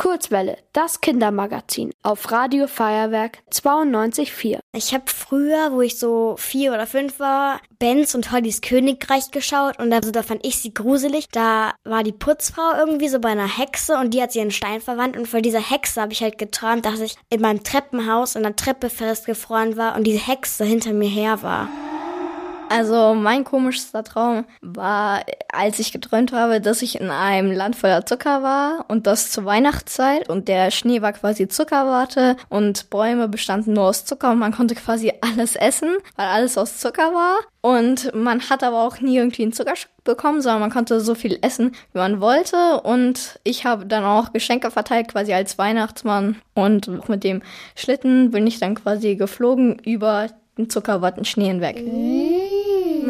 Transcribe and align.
Kurzwelle, 0.00 0.56
das 0.72 1.02
Kindermagazin 1.02 1.92
auf 2.02 2.32
Radio 2.32 2.66
Feuerwerk 2.68 3.40
92.4. 3.52 4.60
Ich 4.74 4.94
habe 4.94 5.04
früher, 5.08 5.72
wo 5.72 5.82
ich 5.82 5.98
so 5.98 6.36
vier 6.38 6.72
oder 6.72 6.86
fünf 6.86 7.20
war, 7.20 7.60
Benz 7.78 8.14
und 8.14 8.32
Hollys 8.32 8.62
Königreich 8.62 9.30
geschaut 9.30 9.78
und 9.78 9.92
also 9.92 10.10
da 10.10 10.22
fand 10.22 10.46
ich 10.46 10.56
sie 10.56 10.72
gruselig. 10.72 11.28
Da 11.28 11.74
war 11.84 12.02
die 12.02 12.12
Putzfrau 12.12 12.78
irgendwie 12.78 13.10
so 13.10 13.20
bei 13.20 13.28
einer 13.28 13.58
Hexe 13.58 13.98
und 13.98 14.14
die 14.14 14.22
hat 14.22 14.32
sie 14.32 14.38
in 14.38 14.50
Stein 14.50 14.80
verwandt 14.80 15.18
und 15.18 15.28
vor 15.28 15.42
dieser 15.42 15.60
Hexe 15.60 16.00
habe 16.00 16.14
ich 16.14 16.22
halt 16.22 16.38
geträumt, 16.38 16.86
dass 16.86 17.00
ich 17.00 17.16
in 17.28 17.42
meinem 17.42 17.62
Treppenhaus 17.62 18.36
in 18.36 18.42
der 18.42 18.56
Treppe 18.56 18.88
festgefroren 18.88 19.76
war 19.76 19.96
und 19.96 20.04
diese 20.04 20.26
Hexe 20.26 20.64
hinter 20.64 20.94
mir 20.94 21.10
her 21.10 21.42
war. 21.42 21.68
Also 22.70 23.14
mein 23.14 23.42
komischster 23.42 24.04
Traum 24.04 24.44
war, 24.62 25.24
als 25.52 25.80
ich 25.80 25.90
geträumt 25.90 26.32
habe, 26.32 26.60
dass 26.60 26.82
ich 26.82 27.00
in 27.00 27.10
einem 27.10 27.50
Land 27.50 27.74
voller 27.74 28.06
Zucker 28.06 28.44
war 28.44 28.84
und 28.86 29.08
das 29.08 29.32
zur 29.32 29.44
Weihnachtszeit 29.44 30.28
und 30.28 30.46
der 30.46 30.70
Schnee 30.70 31.02
war 31.02 31.12
quasi 31.12 31.48
Zuckerwatte 31.48 32.36
und 32.48 32.88
Bäume 32.88 33.26
bestanden 33.26 33.72
nur 33.72 33.88
aus 33.88 34.04
Zucker 34.04 34.30
und 34.30 34.38
man 34.38 34.52
konnte 34.52 34.76
quasi 34.76 35.12
alles 35.20 35.56
essen, 35.56 35.96
weil 36.14 36.28
alles 36.28 36.56
aus 36.56 36.78
Zucker 36.78 37.12
war. 37.12 37.38
Und 37.60 38.14
man 38.14 38.48
hat 38.48 38.62
aber 38.62 38.84
auch 38.84 39.00
nie 39.00 39.16
irgendwie 39.16 39.42
einen 39.42 39.52
Zuckerschock 39.52 39.90
bekommen, 40.04 40.40
sondern 40.40 40.60
man 40.60 40.70
konnte 40.70 41.00
so 41.00 41.16
viel 41.16 41.38
essen, 41.42 41.72
wie 41.92 41.98
man 41.98 42.20
wollte. 42.20 42.80
Und 42.82 43.40
ich 43.42 43.66
habe 43.66 43.84
dann 43.84 44.04
auch 44.04 44.32
Geschenke 44.32 44.70
verteilt, 44.70 45.08
quasi 45.08 45.34
als 45.34 45.58
Weihnachtsmann. 45.58 46.36
Und 46.54 47.08
mit 47.08 47.24
dem 47.24 47.42
Schlitten 47.74 48.30
bin 48.30 48.46
ich 48.46 48.60
dann 48.60 48.76
quasi 48.76 49.16
geflogen 49.16 49.78
über 49.80 50.28
den 50.56 50.70
Zuckerwattenschnee 50.70 51.48
hinweg. 51.48 51.84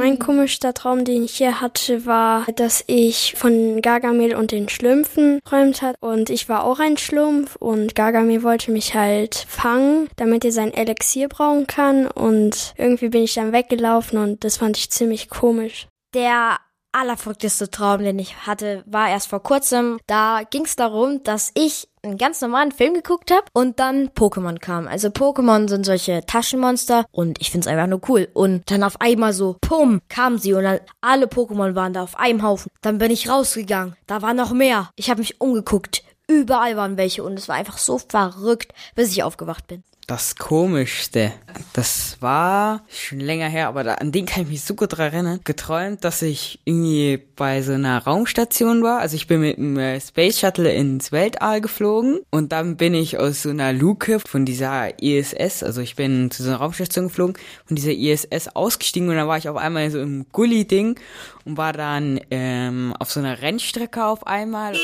Mein 0.00 0.18
komischster 0.18 0.72
Traum, 0.72 1.04
den 1.04 1.24
ich 1.24 1.36
hier 1.36 1.60
hatte, 1.60 2.06
war, 2.06 2.46
dass 2.56 2.82
ich 2.86 3.34
von 3.36 3.82
Gargamel 3.82 4.34
und 4.34 4.50
den 4.50 4.70
Schlümpfen 4.70 5.40
träumt 5.44 5.82
hat 5.82 5.96
und 6.00 6.30
ich 6.30 6.48
war 6.48 6.64
auch 6.64 6.78
ein 6.78 6.96
Schlumpf 6.96 7.56
und 7.56 7.94
Gargamel 7.94 8.42
wollte 8.42 8.70
mich 8.70 8.94
halt 8.94 9.34
fangen, 9.34 10.08
damit 10.16 10.46
er 10.46 10.52
sein 10.52 10.72
Elixier 10.72 11.28
brauen 11.28 11.66
kann 11.66 12.06
und 12.06 12.72
irgendwie 12.78 13.10
bin 13.10 13.24
ich 13.24 13.34
dann 13.34 13.52
weggelaufen 13.52 14.16
und 14.18 14.42
das 14.42 14.56
fand 14.56 14.78
ich 14.78 14.90
ziemlich 14.90 15.28
komisch. 15.28 15.86
Der 16.14 16.56
allerverrückteste 16.92 17.70
Traum, 17.70 18.02
den 18.02 18.18
ich 18.18 18.46
hatte, 18.46 18.82
war 18.86 19.10
erst 19.10 19.28
vor 19.28 19.42
kurzem. 19.42 19.98
Da 20.06 20.44
ging 20.50 20.64
es 20.64 20.76
darum, 20.76 21.22
dass 21.24 21.52
ich 21.54 21.89
einen 22.02 22.18
ganz 22.18 22.40
normalen 22.40 22.72
Film 22.72 22.94
geguckt 22.94 23.30
habe 23.30 23.44
und 23.52 23.78
dann 23.78 24.08
Pokémon 24.10 24.58
kam. 24.58 24.88
Also 24.88 25.08
Pokémon 25.08 25.68
sind 25.68 25.84
solche 25.84 26.24
Taschenmonster 26.26 27.04
und 27.10 27.40
ich 27.40 27.50
find's 27.50 27.66
einfach 27.66 27.86
nur 27.86 28.00
cool. 28.08 28.28
Und 28.32 28.70
dann 28.70 28.82
auf 28.82 29.00
einmal 29.00 29.32
so, 29.32 29.56
pum, 29.60 30.00
kamen 30.08 30.38
sie 30.38 30.54
und 30.54 30.64
dann 30.64 30.80
alle 31.00 31.26
Pokémon 31.26 31.74
waren 31.74 31.92
da 31.92 32.02
auf 32.02 32.18
einem 32.18 32.42
Haufen. 32.42 32.70
Dann 32.80 32.98
bin 32.98 33.10
ich 33.10 33.28
rausgegangen. 33.28 33.96
Da 34.06 34.22
war 34.22 34.34
noch 34.34 34.52
mehr. 34.52 34.90
Ich 34.96 35.10
habe 35.10 35.20
mich 35.20 35.40
umgeguckt. 35.40 36.02
Überall 36.30 36.76
waren 36.76 36.96
welche 36.96 37.24
und 37.24 37.36
es 37.38 37.48
war 37.48 37.56
einfach 37.56 37.78
so 37.78 37.98
verrückt, 37.98 38.72
bis 38.94 39.10
ich 39.10 39.24
aufgewacht 39.24 39.66
bin. 39.66 39.82
Das 40.06 40.34
Komischste, 40.34 41.32
das 41.72 42.16
war 42.20 42.82
schon 42.88 43.20
länger 43.20 43.48
her, 43.48 43.68
aber 43.68 43.84
da, 43.84 43.94
an 43.94 44.10
den 44.10 44.26
kann 44.26 44.42
ich 44.42 44.48
mich 44.48 44.64
so 44.64 44.74
gut 44.74 44.96
dran 44.96 45.12
erinnern. 45.12 45.40
Geträumt, 45.44 46.04
dass 46.04 46.22
ich 46.22 46.58
irgendwie 46.64 47.20
bei 47.36 47.62
so 47.62 47.72
einer 47.72 47.98
Raumstation 47.98 48.82
war. 48.82 48.98
Also 48.98 49.14
ich 49.14 49.28
bin 49.28 49.40
mit 49.40 49.58
einem 49.58 49.78
äh, 49.78 50.00
Space 50.00 50.40
Shuttle 50.40 50.72
ins 50.72 51.12
Weltall 51.12 51.60
geflogen 51.60 52.20
und 52.30 52.50
dann 52.50 52.76
bin 52.76 52.94
ich 52.94 53.18
aus 53.18 53.42
so 53.42 53.50
einer 53.50 53.72
Luke 53.72 54.18
von 54.20 54.44
dieser 54.44 55.00
ISS, 55.00 55.62
also 55.62 55.80
ich 55.80 55.94
bin 55.94 56.30
zu 56.32 56.42
so 56.42 56.50
einer 56.50 56.58
Raumstation 56.58 57.06
geflogen, 57.06 57.36
von 57.66 57.76
dieser 57.76 57.92
ISS 57.92 58.48
ausgestiegen 58.54 59.08
und 59.08 59.16
dann 59.16 59.28
war 59.28 59.38
ich 59.38 59.48
auf 59.48 59.56
einmal 59.56 59.90
so 59.92 60.00
im 60.00 60.26
Gully-Ding 60.32 60.98
und 61.44 61.56
war 61.56 61.72
dann 61.72 62.20
ähm, 62.30 62.94
auf 62.98 63.12
so 63.12 63.20
einer 63.20 63.42
Rennstrecke 63.42 64.04
auf 64.04 64.26
einmal. 64.26 64.74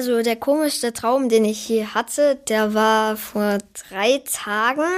Also 0.00 0.22
der 0.22 0.36
komischste 0.36 0.94
Traum, 0.94 1.28
den 1.28 1.44
ich 1.44 1.60
hier 1.60 1.92
hatte, 1.92 2.36
der 2.48 2.72
war 2.72 3.18
vor 3.18 3.58
drei 3.90 4.22
Tagen. 4.24 4.88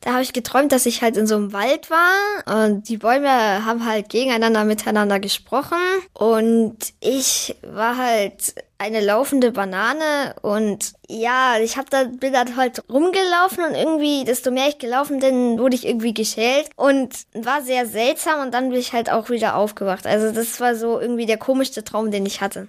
Da 0.00 0.12
habe 0.12 0.22
ich 0.22 0.32
geträumt, 0.32 0.70
dass 0.70 0.86
ich 0.86 1.02
halt 1.02 1.16
in 1.16 1.26
so 1.26 1.34
einem 1.34 1.52
Wald 1.52 1.90
war 1.90 2.62
und 2.62 2.88
die 2.88 2.98
Bäume 2.98 3.64
haben 3.64 3.84
halt 3.84 4.10
gegeneinander 4.10 4.62
miteinander 4.62 5.18
gesprochen 5.18 5.78
und 6.12 6.76
ich 7.00 7.56
war 7.66 7.96
halt 7.96 8.54
eine 8.78 9.00
laufende 9.00 9.50
Banane 9.50 10.36
und 10.42 10.92
ja, 11.08 11.56
ich 11.60 11.76
hab 11.76 11.90
da 11.90 12.04
bin 12.04 12.32
da 12.32 12.44
halt 12.54 12.84
rumgelaufen 12.88 13.64
und 13.64 13.74
irgendwie 13.74 14.22
desto 14.22 14.52
mehr 14.52 14.68
ich 14.68 14.78
gelaufen 14.78 15.18
bin, 15.18 15.58
wurde 15.58 15.74
ich 15.74 15.84
irgendwie 15.84 16.14
geschält 16.14 16.70
und 16.76 17.12
war 17.32 17.62
sehr 17.62 17.86
seltsam 17.86 18.40
und 18.40 18.54
dann 18.54 18.68
bin 18.70 18.78
ich 18.78 18.92
halt 18.92 19.10
auch 19.10 19.30
wieder 19.30 19.56
aufgewacht. 19.56 20.06
Also 20.06 20.30
das 20.30 20.60
war 20.60 20.76
so 20.76 21.00
irgendwie 21.00 21.26
der 21.26 21.38
komischste 21.38 21.82
Traum, 21.82 22.12
den 22.12 22.24
ich 22.24 22.40
hatte. 22.40 22.68